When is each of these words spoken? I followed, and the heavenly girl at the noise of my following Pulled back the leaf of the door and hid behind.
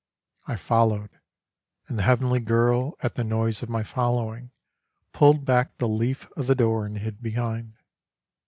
I 0.47 0.55
followed, 0.55 1.11
and 1.87 1.99
the 1.99 2.01
heavenly 2.01 2.39
girl 2.39 2.95
at 3.01 3.13
the 3.13 3.23
noise 3.23 3.61
of 3.61 3.69
my 3.69 3.83
following 3.83 4.49
Pulled 5.13 5.45
back 5.45 5.77
the 5.77 5.87
leaf 5.87 6.27
of 6.35 6.47
the 6.47 6.55
door 6.55 6.87
and 6.87 6.97
hid 6.97 7.21
behind. 7.21 7.75